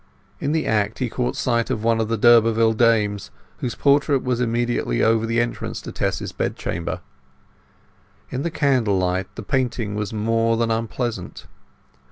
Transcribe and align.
In 0.39 0.51
the 0.51 0.65
act 0.65 0.97
he 0.97 1.11
caught 1.11 1.35
sight 1.35 1.69
of 1.69 1.83
one 1.83 2.01
of 2.01 2.07
the 2.07 2.17
d'Urberville 2.17 2.73
dames, 2.75 3.29
whose 3.59 3.75
portrait 3.75 4.23
was 4.23 4.41
immediately 4.41 5.03
over 5.03 5.27
the 5.27 5.39
entrance 5.39 5.79
to 5.83 5.91
Tess's 5.91 6.31
bedchamber. 6.31 7.01
In 8.31 8.41
the 8.41 8.49
candlelight 8.49 9.27
the 9.35 9.43
painting 9.43 9.93
was 9.93 10.11
more 10.11 10.57
than 10.57 10.71
unpleasant. 10.71 11.45